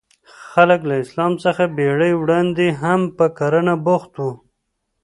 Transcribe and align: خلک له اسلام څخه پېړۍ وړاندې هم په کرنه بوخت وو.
خلک 0.51 0.79
له 0.89 0.95
اسلام 1.03 1.33
څخه 1.43 1.63
پېړۍ 1.75 2.11
وړاندې 2.17 2.65
هم 2.81 3.01
په 3.17 3.25
کرنه 3.37 3.73
بوخت 3.85 4.11
وو. 4.21 4.31